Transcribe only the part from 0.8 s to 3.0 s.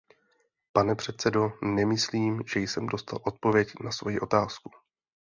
předsedo, nemyslím, že jsem